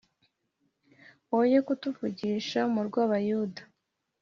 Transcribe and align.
woye 1.31 1.59
kutuvugisha 1.67 2.59
mu 2.73 2.81
rw’Abayuda 2.87 3.61